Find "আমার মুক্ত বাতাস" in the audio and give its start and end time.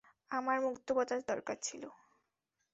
0.31-1.21